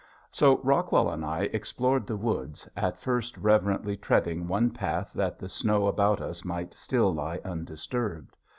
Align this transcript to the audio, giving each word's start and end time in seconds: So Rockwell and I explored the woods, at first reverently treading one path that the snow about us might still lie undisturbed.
So 0.31 0.57
Rockwell 0.63 1.11
and 1.11 1.23
I 1.23 1.41
explored 1.53 2.07
the 2.07 2.17
woods, 2.17 2.67
at 2.75 2.97
first 2.97 3.37
reverently 3.37 3.95
treading 3.95 4.47
one 4.47 4.71
path 4.71 5.13
that 5.13 5.37
the 5.37 5.47
snow 5.47 5.85
about 5.85 6.19
us 6.21 6.43
might 6.43 6.73
still 6.73 7.13
lie 7.13 7.39
undisturbed. 7.45 8.35